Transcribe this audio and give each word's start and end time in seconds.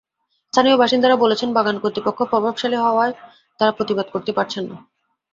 স্থানীয় 0.53 0.75
বাসিন্দারা 0.77 1.15
বলেছেন, 1.15 1.49
বাগান 1.53 1.77
কর্তৃপক্ষ 1.79 2.19
প্রভাবশালী 2.23 2.77
হওয়ায় 2.77 3.13
তাঁরা 3.59 3.71
প্রতিবাদ 3.71 4.07
করতে 4.11 4.31
পারছেন 4.33 4.63
না। 4.69 4.77